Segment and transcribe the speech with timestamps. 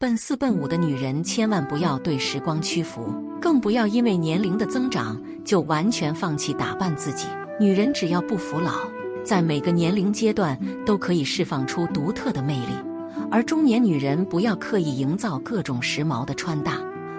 [0.00, 7.26] 奔四奔五的女人千万不要对时光屈服，更不要因为年龄的增长就完全放弃打扮自己。
[7.58, 8.74] 女人只要不服老，
[9.24, 10.56] 在每个年龄阶段
[10.86, 12.74] 都可以释放出独特的魅力。
[13.28, 16.74] 而中年女人不要刻意营造各种时髦的穿搭，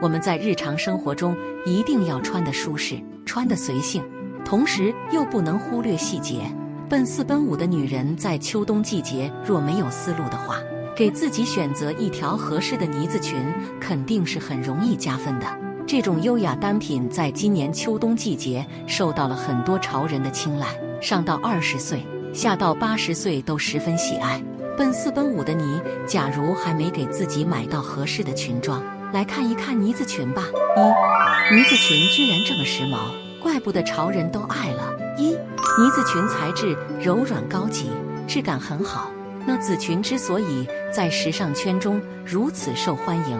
[0.00, 1.36] 我们在日常生活中
[1.66, 4.02] 一定要穿得舒适，穿得随性，
[4.46, 6.50] 同时又不能忽略细节。
[6.88, 10.56] 奔四奔五的女人在秋冬季节若没有思路的话，
[10.94, 13.38] 给自己选择一条合适的呢子裙，
[13.80, 15.46] 肯定是很容易加分的。
[15.86, 20.66] 这种优雅单品在今年秋冬季节受到了很多潮人的青睐，
[21.00, 24.42] 上到二十岁，下到八十岁都十分喜爱。
[24.76, 30.44] 奔四奔五的你，假如还没给自己买到合适的裙装，来看一看呢子裙吧。
[30.76, 32.98] 一，呢子裙居然这么时髦，
[33.42, 34.94] 怪不得潮人都爱了。
[35.18, 37.90] 一，呢子裙材质柔软高级，
[38.26, 39.10] 质感很好。
[39.46, 43.38] 那紫裙之所以在时尚圈中如此受欢迎，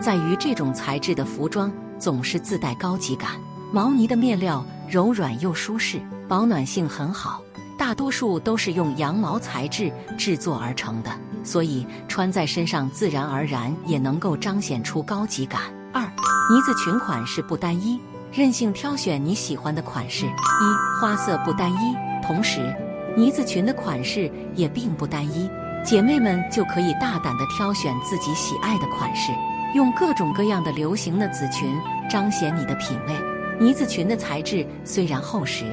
[0.00, 3.30] 在于这种材质的服装总是自带高级感。
[3.72, 7.42] 毛呢的面料柔软又舒适，保暖性很好，
[7.78, 11.10] 大多数都是用羊毛材质制作而成的，
[11.42, 15.62] 所以穿在身上自然而然也能够彰显出高级感。
[15.92, 18.00] 二，呢子裙款式不单一，
[18.32, 20.26] 任性挑选你喜欢的款式。
[20.26, 22.74] 一，花色不单一，同时。
[23.16, 25.48] 呢子裙的款式也并不单一，
[25.84, 29.32] 姐妹们就可以大胆地挑选自己喜爱的款式，
[29.74, 31.78] 用各种各样的流行的紫裙
[32.10, 33.14] 彰显你的品味。
[33.60, 35.64] 呢子裙的材质虽然厚实，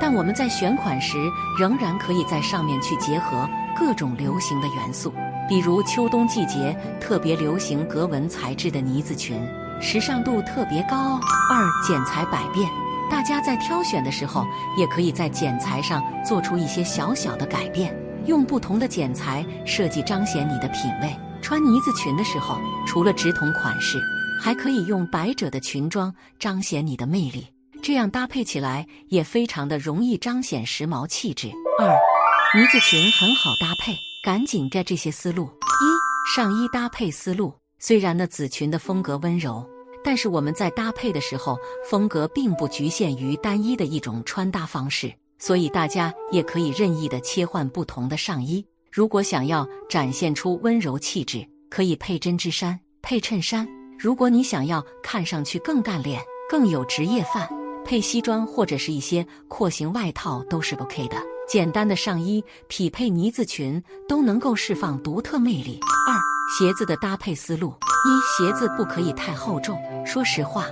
[0.00, 1.16] 但我们在选款时
[1.58, 5.12] 仍然可以在上面去结合各种流行的元素，
[5.48, 9.40] 比如秋冬季节特别流行格纹材质的呢子裙，
[9.80, 11.20] 时尚度特别高。
[11.50, 12.68] 二剪裁百变。
[13.10, 21.14] 大家在挑选的时候，也可以在剪裁上做出一些小小的改变，用不同的剪裁设计彰显你的品味。
[21.40, 23.98] 穿呢子裙的时候，除了直筒款式，
[24.40, 27.46] 还可以用百褶的裙装彰显你的魅力，
[27.82, 31.48] 这样搭配起来也非常的容易彰显时髦气质。
[31.78, 35.44] 二，呢子裙很好搭配，赶紧 get 这些思路。
[35.44, 39.64] 一，上衣搭配思路，虽然呢紫裙的风格温柔。
[40.04, 48.64] 但是我们在搭配的时候，风格并不局限于单一的一种穿搭方式，所以大家也可以任意的切换不同的上衣。
[48.90, 53.66] 如果想要展现出温柔气质，可以配针织衫、配衬衫；
[53.98, 57.48] 如果你想要看上去更干练、更有职业范，
[57.84, 61.16] 配西装或者是一些廓形外套都是 OK 的。
[61.48, 65.80] 简单的上衣匹配呢子裙都能够释放独特魅力。
[66.06, 66.18] 二、
[66.58, 67.72] 鞋子的搭配思路。
[68.04, 69.80] 一鞋子不可以太厚重。
[70.04, 70.66] 说实话，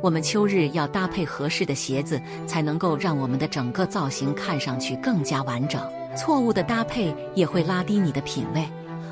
[0.00, 5.80] 我们秋日要搭配合适的鞋子，才能够让我们的整个造型看上去更加完整。
[6.16, 8.68] 错误的搭配也会拉低你的品味。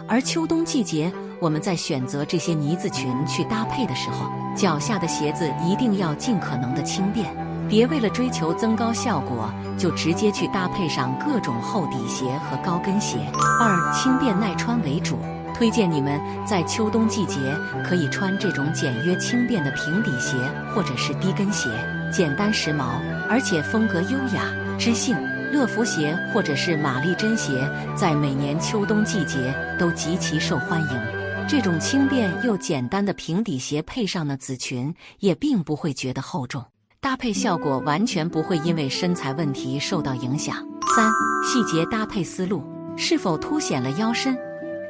[0.09, 4.27] 而秋冬季节，我们在选择这些呢子裙去搭配的时候，
[4.57, 7.33] 脚下的鞋子一定要尽可能的轻便，
[7.69, 9.49] 别为了追求增高效果，
[9.79, 13.19] 就直接去搭配上各种厚底鞋和高跟鞋。
[13.61, 15.17] 二轻便耐穿为主。
[15.61, 17.55] 推荐你们在秋冬季节
[17.85, 20.35] 可以穿这种简约轻便的平底鞋
[20.75, 21.69] 或者是低跟鞋，
[22.11, 22.95] 简单时髦，
[23.29, 25.15] 而且风格优雅知性。
[25.53, 31.47] 乐福鞋或者是玛丽珍鞋在每年秋冬季节都极其受欢迎。
[31.47, 36.65] 这种轻便又简单的平底鞋配上了紫裙，也并不会觉得厚重，
[37.03, 40.57] 搭配效果完全不会因为身材问题受到影响。
[40.97, 41.13] 三
[41.45, 42.65] 细节搭配思路
[42.97, 44.35] 是否凸显了腰身？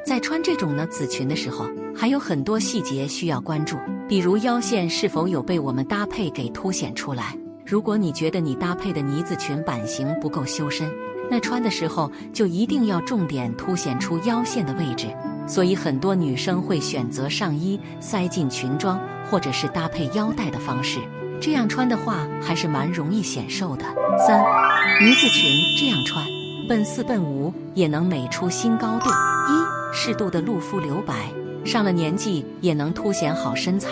[0.05, 7.37] 在穿这种呢子裙的时候，还有很多细节需要关注，比如腰线是否有被我们搭配给凸显出来。
[7.65, 10.91] 如果你觉得你搭配的呢子裙版型不够修身，
[11.29, 15.07] 那穿的时候就一定要重点凸显出腰线的位置。
[15.47, 20.99] 所以很多女生会选择上衣塞进裙装，或者是搭配腰带的方式，
[21.39, 23.85] 这样穿的话还是蛮容易显瘦的。
[24.27, 26.25] 三，呢子裙这样穿，
[26.67, 29.09] 奔四奔五也能美出新高度。
[29.09, 29.80] 一。
[29.91, 31.31] 适度的露肤留白，
[31.65, 33.89] 上了年纪也能凸显好身材。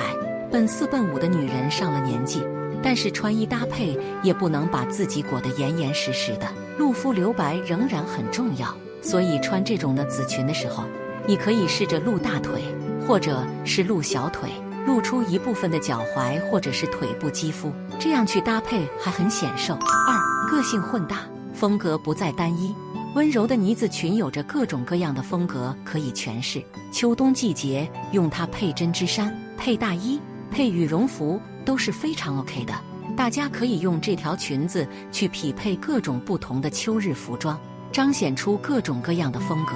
[0.52, 2.42] 奔四奔五的女人上了年纪，
[2.82, 6.48] 但是穿衣搭配也不能把自己裹得严严实实的，
[6.78, 8.76] 露肤留白仍然很重要。
[9.02, 10.84] 所以穿这种的紫裙的时候，
[11.28, 12.64] 你可以试着露大腿，
[13.08, 14.50] 或者是露小腿，
[14.88, 19.76] 露出一部分的脚踝或者是腿部肌肤，这样去搭配还很显瘦。
[19.76, 21.18] 二，个性混搭，
[21.54, 22.74] 风格不再单一。
[23.16, 26.64] 温柔的呢子裙有着各种各样的风格可以诠释。
[26.92, 30.20] 秋冬季节用它配针织衫、配大衣、
[30.52, 32.74] 配羽绒服都是非常 OK 的。
[33.18, 37.60] 大家可以用这条裙子去匹配各种不同的秋日服装，
[37.92, 39.74] 彰显出各种各样的风格。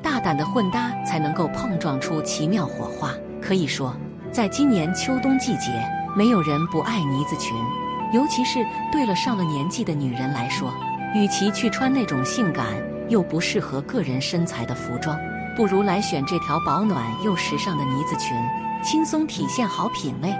[0.00, 3.12] 大胆的混搭才能够碰撞出奇妙火花。
[3.42, 3.94] 可以说，
[4.30, 5.72] 在今年秋冬季节，
[6.16, 7.54] 没有人不爱呢子裙，
[8.14, 10.72] 尤其是对了上了年纪的女人来说，
[11.16, 12.66] 与其去穿那种性感
[13.08, 15.18] 又不适合个人身材的服装，
[15.56, 18.36] 不如来选这条保暖又时尚的呢子裙，
[18.84, 20.30] 轻松体现好品味。